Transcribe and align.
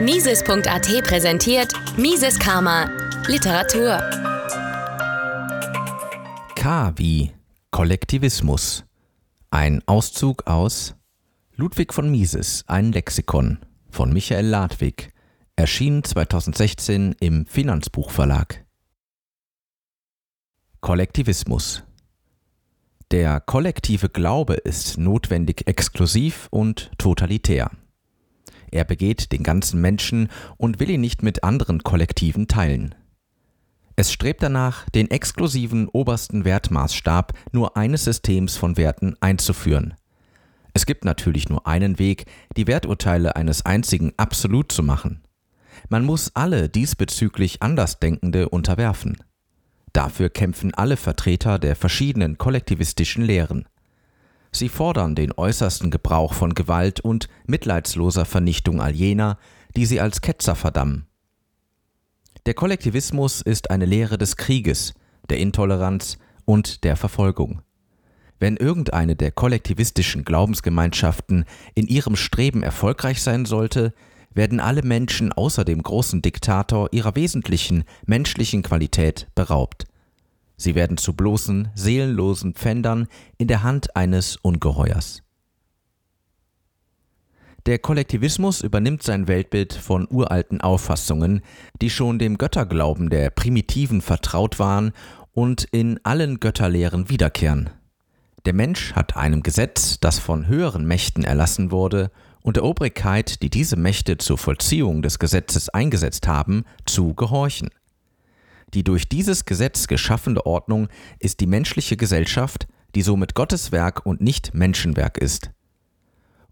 Mises.at 0.00 1.04
präsentiert 1.04 1.72
Mises 1.98 2.38
Karma 2.38 2.88
Literatur. 3.26 3.98
K 6.54 6.92
wie 6.96 7.32
Kollektivismus. 7.70 8.84
Ein 9.50 9.82
Auszug 9.86 10.46
aus 10.46 10.94
Ludwig 11.54 11.92
von 11.92 12.10
Mises, 12.10 12.64
ein 12.66 12.92
Lexikon 12.92 13.58
von 13.90 14.12
Michael 14.12 14.46
Ladwig, 14.46 15.12
erschienen 15.56 16.02
2016 16.02 17.16
im 17.20 17.44
Finanzbuchverlag. 17.44 18.64
Kollektivismus. 20.80 21.82
Der 23.10 23.40
kollektive 23.40 24.08
Glaube 24.08 24.54
ist 24.54 24.96
notwendig 24.96 25.66
exklusiv 25.66 26.48
und 26.50 26.90
totalitär. 26.96 27.70
Er 28.70 28.84
begeht 28.84 29.32
den 29.32 29.42
ganzen 29.42 29.80
Menschen 29.80 30.28
und 30.56 30.80
will 30.80 30.90
ihn 30.90 31.00
nicht 31.00 31.22
mit 31.22 31.44
anderen 31.44 31.82
Kollektiven 31.82 32.48
teilen. 32.48 32.94
Es 33.96 34.12
strebt 34.12 34.42
danach, 34.42 34.88
den 34.90 35.10
exklusiven 35.10 35.88
obersten 35.88 36.44
Wertmaßstab 36.44 37.34
nur 37.52 37.76
eines 37.76 38.04
Systems 38.04 38.56
von 38.56 38.76
Werten 38.76 39.14
einzuführen. 39.20 39.94
Es 40.72 40.86
gibt 40.86 41.04
natürlich 41.04 41.48
nur 41.48 41.66
einen 41.66 41.98
Weg, 41.98 42.24
die 42.56 42.66
Werturteile 42.66 43.36
eines 43.36 43.66
einzigen 43.66 44.12
absolut 44.16 44.72
zu 44.72 44.82
machen. 44.82 45.22
Man 45.88 46.04
muss 46.04 46.34
alle 46.34 46.68
diesbezüglich 46.68 47.62
Andersdenkende 47.62 48.48
unterwerfen. 48.48 49.16
Dafür 49.92 50.30
kämpfen 50.30 50.72
alle 50.74 50.96
Vertreter 50.96 51.58
der 51.58 51.74
verschiedenen 51.74 52.38
kollektivistischen 52.38 53.24
Lehren. 53.24 53.66
Sie 54.52 54.68
fordern 54.68 55.14
den 55.14 55.32
äußersten 55.32 55.90
Gebrauch 55.90 56.34
von 56.34 56.54
Gewalt 56.54 57.00
und 57.00 57.28
mitleidsloser 57.46 58.24
Vernichtung 58.24 58.80
all 58.80 58.94
jener, 58.94 59.38
die 59.76 59.86
sie 59.86 60.00
als 60.00 60.20
Ketzer 60.20 60.56
verdammen. 60.56 61.06
Der 62.46 62.54
Kollektivismus 62.54 63.42
ist 63.42 63.70
eine 63.70 63.84
Lehre 63.84 64.18
des 64.18 64.36
Krieges, 64.36 64.94
der 65.28 65.38
Intoleranz 65.38 66.18
und 66.44 66.84
der 66.84 66.96
Verfolgung. 66.96 67.62
Wenn 68.38 68.56
irgendeine 68.56 69.16
der 69.16 69.30
kollektivistischen 69.30 70.24
Glaubensgemeinschaften 70.24 71.44
in 71.74 71.86
ihrem 71.86 72.16
Streben 72.16 72.62
erfolgreich 72.62 73.22
sein 73.22 73.44
sollte, 73.44 73.92
werden 74.32 74.60
alle 74.60 74.82
Menschen 74.82 75.32
außer 75.32 75.64
dem 75.64 75.82
großen 75.82 76.22
Diktator 76.22 76.88
ihrer 76.92 77.14
wesentlichen 77.16 77.84
menschlichen 78.06 78.62
Qualität 78.62 79.28
beraubt. 79.34 79.86
Sie 80.60 80.74
werden 80.74 80.98
zu 80.98 81.14
bloßen, 81.14 81.70
seelenlosen 81.74 82.52
Pfändern 82.52 83.06
in 83.38 83.48
der 83.48 83.62
Hand 83.62 83.96
eines 83.96 84.36
Ungeheuers. 84.36 85.22
Der 87.64 87.78
Kollektivismus 87.78 88.60
übernimmt 88.60 89.02
sein 89.02 89.26
Weltbild 89.26 89.72
von 89.72 90.06
uralten 90.10 90.60
Auffassungen, 90.60 91.40
die 91.80 91.88
schon 91.88 92.18
dem 92.18 92.36
Götterglauben 92.36 93.08
der 93.08 93.30
Primitiven 93.30 94.02
vertraut 94.02 94.58
waren 94.58 94.92
und 95.32 95.64
in 95.64 95.98
allen 96.02 96.40
Götterlehren 96.40 97.08
wiederkehren. 97.08 97.70
Der 98.44 98.52
Mensch 98.52 98.92
hat 98.92 99.16
einem 99.16 99.42
Gesetz, 99.42 99.98
das 99.98 100.18
von 100.18 100.46
höheren 100.46 100.84
Mächten 100.84 101.24
erlassen 101.24 101.70
wurde, 101.70 102.10
und 102.42 102.56
der 102.56 102.64
Obrigkeit, 102.64 103.40
die 103.40 103.50
diese 103.50 103.76
Mächte 103.76 104.18
zur 104.18 104.36
Vollziehung 104.36 105.00
des 105.00 105.18
Gesetzes 105.18 105.70
eingesetzt 105.70 106.28
haben, 106.28 106.64
zu 106.84 107.14
gehorchen. 107.14 107.70
Die 108.74 108.84
durch 108.84 109.08
dieses 109.08 109.44
Gesetz 109.44 109.86
geschaffene 109.88 110.44
Ordnung 110.46 110.88
ist 111.18 111.40
die 111.40 111.46
menschliche 111.46 111.96
Gesellschaft, 111.96 112.68
die 112.94 113.02
somit 113.02 113.34
Gottes 113.34 113.72
Werk 113.72 114.06
und 114.06 114.20
nicht 114.20 114.54
Menschenwerk 114.54 115.18
ist. 115.18 115.50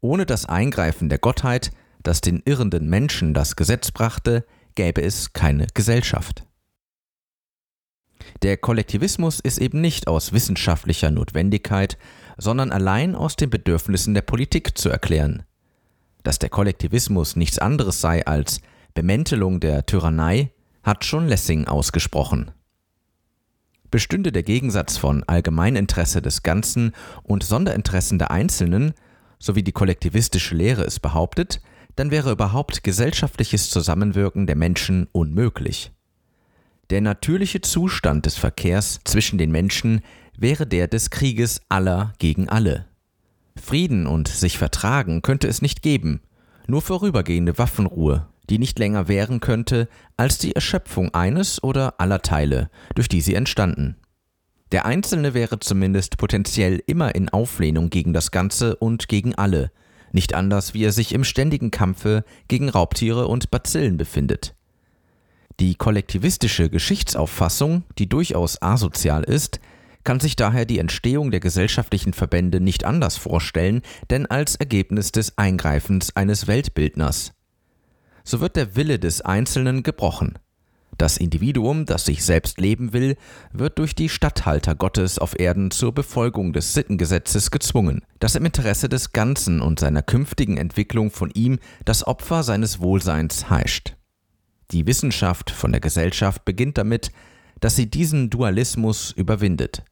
Ohne 0.00 0.26
das 0.26 0.46
Eingreifen 0.46 1.08
der 1.08 1.18
Gottheit, 1.18 1.70
das 2.02 2.20
den 2.20 2.42
irrenden 2.44 2.88
Menschen 2.88 3.34
das 3.34 3.56
Gesetz 3.56 3.90
brachte, 3.90 4.44
gäbe 4.74 5.02
es 5.02 5.32
keine 5.32 5.66
Gesellschaft. 5.74 6.44
Der 8.42 8.56
Kollektivismus 8.56 9.40
ist 9.40 9.58
eben 9.58 9.80
nicht 9.80 10.08
aus 10.08 10.32
wissenschaftlicher 10.32 11.10
Notwendigkeit, 11.10 11.96
sondern 12.36 12.72
allein 12.72 13.14
aus 13.14 13.36
den 13.36 13.50
Bedürfnissen 13.50 14.14
der 14.14 14.22
Politik 14.22 14.76
zu 14.76 14.88
erklären. 14.88 15.44
Dass 16.22 16.38
der 16.38 16.50
Kollektivismus 16.50 17.36
nichts 17.36 17.58
anderes 17.58 18.00
sei 18.00 18.26
als 18.26 18.60
Bemäntelung 18.94 19.60
der 19.60 19.86
Tyrannei, 19.86 20.50
hat 20.86 21.04
schon 21.04 21.26
Lessing 21.26 21.66
ausgesprochen. 21.66 22.52
Bestünde 23.90 24.32
der 24.32 24.42
Gegensatz 24.44 24.96
von 24.96 25.24
Allgemeininteresse 25.24 26.22
des 26.22 26.42
Ganzen 26.42 26.92
und 27.24 27.42
Sonderinteressen 27.42 28.18
der 28.18 28.30
Einzelnen, 28.30 28.94
so 29.38 29.54
wie 29.56 29.62
die 29.62 29.72
kollektivistische 29.72 30.54
Lehre 30.54 30.84
es 30.84 31.00
behauptet, 31.00 31.60
dann 31.96 32.10
wäre 32.10 32.30
überhaupt 32.30 32.84
gesellschaftliches 32.84 33.70
Zusammenwirken 33.70 34.46
der 34.46 34.56
Menschen 34.56 35.08
unmöglich. 35.12 35.92
Der 36.90 37.00
natürliche 37.00 37.62
Zustand 37.62 38.26
des 38.26 38.36
Verkehrs 38.36 39.00
zwischen 39.04 39.38
den 39.38 39.50
Menschen 39.50 40.02
wäre 40.38 40.66
der 40.66 40.86
des 40.86 41.10
Krieges 41.10 41.60
aller 41.68 42.12
gegen 42.18 42.48
alle. 42.48 42.86
Frieden 43.60 44.06
und 44.06 44.28
sich 44.28 44.58
vertragen 44.58 45.22
könnte 45.22 45.48
es 45.48 45.62
nicht 45.62 45.82
geben, 45.82 46.20
nur 46.68 46.82
vorübergehende 46.82 47.58
Waffenruhe, 47.58 48.28
die 48.50 48.58
nicht 48.58 48.78
länger 48.78 49.08
währen 49.08 49.40
könnte 49.40 49.88
als 50.16 50.38
die 50.38 50.54
Erschöpfung 50.54 51.12
eines 51.14 51.62
oder 51.62 52.00
aller 52.00 52.22
Teile, 52.22 52.70
durch 52.94 53.08
die 53.08 53.20
sie 53.20 53.34
entstanden. 53.34 53.96
Der 54.72 54.84
Einzelne 54.84 55.34
wäre 55.34 55.60
zumindest 55.60 56.18
potenziell 56.18 56.82
immer 56.86 57.14
in 57.14 57.28
Auflehnung 57.28 57.90
gegen 57.90 58.12
das 58.12 58.30
Ganze 58.30 58.76
und 58.76 59.08
gegen 59.08 59.34
alle, 59.34 59.70
nicht 60.12 60.34
anders 60.34 60.74
wie 60.74 60.84
er 60.84 60.92
sich 60.92 61.12
im 61.12 61.24
ständigen 61.24 61.70
Kampfe 61.70 62.24
gegen 62.48 62.68
Raubtiere 62.68 63.28
und 63.28 63.50
Bazillen 63.50 63.96
befindet. 63.96 64.54
Die 65.60 65.74
kollektivistische 65.74 66.68
Geschichtsauffassung, 66.68 67.84
die 67.98 68.08
durchaus 68.08 68.60
asozial 68.60 69.24
ist, 69.24 69.60
kann 70.04 70.20
sich 70.20 70.36
daher 70.36 70.64
die 70.64 70.78
Entstehung 70.78 71.30
der 71.30 71.40
gesellschaftlichen 71.40 72.12
Verbände 72.12 72.60
nicht 72.60 72.84
anders 72.84 73.16
vorstellen, 73.16 73.82
denn 74.10 74.26
als 74.26 74.56
Ergebnis 74.56 75.12
des 75.12 75.36
Eingreifens 75.36 76.14
eines 76.14 76.46
Weltbildners. 76.46 77.35
So 78.26 78.40
wird 78.40 78.56
der 78.56 78.74
Wille 78.74 78.98
des 78.98 79.20
Einzelnen 79.20 79.84
gebrochen. 79.84 80.38
Das 80.98 81.16
Individuum, 81.16 81.86
das 81.86 82.06
sich 82.06 82.24
selbst 82.24 82.58
leben 82.58 82.92
will, 82.92 83.16
wird 83.52 83.78
durch 83.78 83.94
die 83.94 84.08
Statthalter 84.08 84.74
Gottes 84.74 85.20
auf 85.20 85.38
Erden 85.38 85.70
zur 85.70 85.92
Befolgung 85.92 86.52
des 86.52 86.72
Sittengesetzes 86.72 87.52
gezwungen, 87.52 88.02
das 88.18 88.34
im 88.34 88.44
Interesse 88.44 88.88
des 88.88 89.12
Ganzen 89.12 89.60
und 89.60 89.78
seiner 89.78 90.02
künftigen 90.02 90.56
Entwicklung 90.56 91.12
von 91.12 91.30
ihm 91.30 91.60
das 91.84 92.04
Opfer 92.04 92.42
seines 92.42 92.80
Wohlseins 92.80 93.48
heischt. 93.48 93.94
Die 94.72 94.86
Wissenschaft 94.86 95.52
von 95.52 95.70
der 95.70 95.80
Gesellschaft 95.80 96.44
beginnt 96.44 96.78
damit, 96.78 97.12
dass 97.60 97.76
sie 97.76 97.88
diesen 97.88 98.28
Dualismus 98.30 99.12
überwindet. 99.12 99.84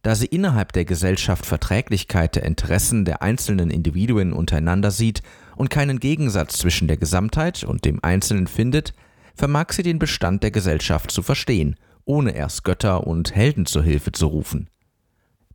Da 0.00 0.14
sie 0.14 0.26
innerhalb 0.26 0.72
der 0.72 0.84
Gesellschaft 0.86 1.44
Verträglichkeit 1.44 2.36
der 2.36 2.44
Interessen 2.44 3.04
der 3.04 3.20
einzelnen 3.20 3.70
Individuen 3.70 4.32
untereinander 4.32 4.92
sieht 4.92 5.22
und 5.56 5.70
keinen 5.70 5.98
Gegensatz 5.98 6.58
zwischen 6.58 6.86
der 6.86 6.96
Gesamtheit 6.96 7.64
und 7.64 7.84
dem 7.84 7.98
Einzelnen 8.02 8.46
findet, 8.46 8.94
vermag 9.34 9.72
sie 9.72 9.82
den 9.82 9.98
Bestand 9.98 10.42
der 10.42 10.50
Gesellschaft 10.50 11.10
zu 11.10 11.22
verstehen, 11.22 11.76
ohne 12.04 12.34
erst 12.34 12.64
Götter 12.64 13.06
und 13.06 13.34
Helden 13.34 13.66
zur 13.66 13.82
Hilfe 13.82 14.12
zu 14.12 14.26
rufen. 14.26 14.70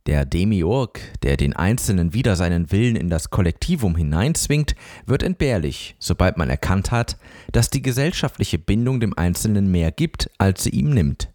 Der 0.06 0.24
Demiurg, 0.24 1.00
der 1.22 1.36
den 1.36 1.54
Einzelnen 1.54 2.12
wider 2.12 2.34
seinen 2.34 2.72
Willen 2.72 2.96
in 2.96 3.08
das 3.08 3.30
Kollektivum 3.30 3.96
hineinzwingt, 3.96 4.74
wird 5.06 5.22
entbehrlich, 5.22 5.94
sobald 6.00 6.36
man 6.36 6.50
erkannt 6.50 6.90
hat, 6.90 7.16
dass 7.52 7.70
die 7.70 7.82
gesellschaftliche 7.82 8.58
Bindung 8.58 8.98
dem 8.98 9.16
Einzelnen 9.16 9.70
mehr 9.70 9.92
gibt, 9.92 10.28
als 10.38 10.64
sie 10.64 10.70
ihm 10.70 10.90
nimmt. 10.90 11.32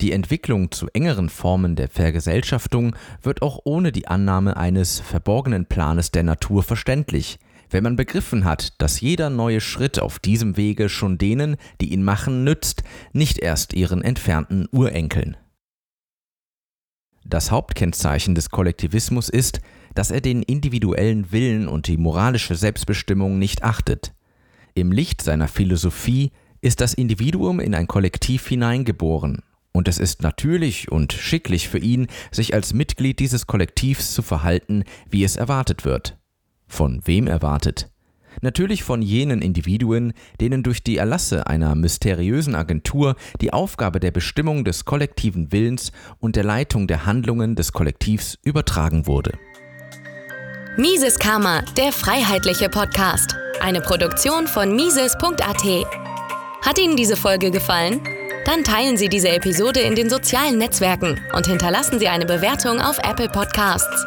Die 0.00 0.12
Entwicklung 0.12 0.70
zu 0.70 0.88
engeren 0.94 1.28
Formen 1.28 1.76
der 1.76 1.88
Vergesellschaftung 1.88 2.96
wird 3.22 3.42
auch 3.42 3.60
ohne 3.64 3.92
die 3.92 4.08
Annahme 4.08 4.56
eines 4.56 5.00
verborgenen 5.00 5.66
Planes 5.66 6.10
der 6.10 6.22
Natur 6.22 6.62
verständlich, 6.62 7.38
wenn 7.70 7.82
man 7.82 7.96
begriffen 7.96 8.44
hat, 8.44 8.80
dass 8.80 9.00
jeder 9.00 9.30
neue 9.30 9.60
Schritt 9.60 9.98
auf 9.98 10.18
diesem 10.18 10.56
Wege 10.56 10.88
schon 10.88 11.18
denen, 11.18 11.56
die 11.80 11.92
ihn 11.92 12.02
machen, 12.02 12.44
nützt, 12.44 12.82
nicht 13.12 13.38
erst 13.38 13.72
ihren 13.72 14.02
entfernten 14.02 14.68
Urenkeln. 14.70 15.36
Das 17.24 17.50
Hauptkennzeichen 17.50 18.34
des 18.34 18.50
Kollektivismus 18.50 19.28
ist, 19.28 19.60
dass 19.94 20.10
er 20.10 20.20
den 20.20 20.42
individuellen 20.42 21.32
Willen 21.32 21.66
und 21.66 21.88
die 21.88 21.96
moralische 21.96 22.54
Selbstbestimmung 22.54 23.38
nicht 23.38 23.64
achtet. 23.64 24.14
Im 24.74 24.92
Licht 24.92 25.22
seiner 25.22 25.48
Philosophie 25.48 26.30
ist 26.60 26.80
das 26.80 26.94
Individuum 26.94 27.60
in 27.60 27.74
ein 27.74 27.86
Kollektiv 27.86 28.46
hineingeboren, 28.46 29.42
und 29.72 29.88
es 29.88 29.98
ist 29.98 30.22
natürlich 30.22 30.90
und 30.90 31.12
schicklich 31.12 31.68
für 31.68 31.78
ihn, 31.78 32.06
sich 32.30 32.54
als 32.54 32.72
Mitglied 32.72 33.18
dieses 33.18 33.46
Kollektivs 33.46 34.14
zu 34.14 34.22
verhalten, 34.22 34.84
wie 35.10 35.22
es 35.22 35.36
erwartet 35.36 35.84
wird. 35.84 36.16
Von 36.66 37.00
wem 37.04 37.26
erwartet? 37.26 37.90
Natürlich 38.42 38.84
von 38.84 39.02
jenen 39.02 39.40
Individuen, 39.40 40.12
denen 40.40 40.62
durch 40.62 40.82
die 40.82 40.98
Erlasse 40.98 41.46
einer 41.46 41.74
mysteriösen 41.74 42.54
Agentur 42.54 43.16
die 43.40 43.52
Aufgabe 43.52 44.00
der 44.00 44.10
Bestimmung 44.10 44.64
des 44.64 44.84
kollektiven 44.84 45.52
Willens 45.52 45.92
und 46.20 46.36
der 46.36 46.44
Leitung 46.44 46.86
der 46.86 47.06
Handlungen 47.06 47.56
des 47.56 47.72
Kollektivs 47.72 48.38
übertragen 48.42 49.06
wurde. 49.06 49.32
Mises 50.76 51.18
Karma, 51.18 51.62
der 51.76 51.92
freiheitliche 51.92 52.68
Podcast. 52.68 53.34
Eine 53.62 53.80
Produktion 53.80 54.46
von 54.46 54.76
Mises.at. 54.76 55.86
Hat 56.62 56.78
Ihnen 56.78 56.96
diese 56.96 57.16
Folge 57.16 57.50
gefallen? 57.50 58.00
Dann 58.44 58.62
teilen 58.62 58.98
Sie 58.98 59.08
diese 59.08 59.30
Episode 59.30 59.80
in 59.80 59.94
den 59.94 60.10
sozialen 60.10 60.58
Netzwerken 60.58 61.18
und 61.34 61.46
hinterlassen 61.46 61.98
Sie 61.98 62.08
eine 62.08 62.26
Bewertung 62.26 62.80
auf 62.80 62.98
Apple 62.98 63.28
Podcasts. 63.28 64.06